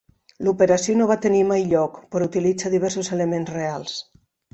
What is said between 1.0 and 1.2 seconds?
no va